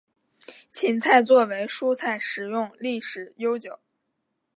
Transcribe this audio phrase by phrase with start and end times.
[0.71, 3.77] 芹菜作为蔬菜食用历史悠久。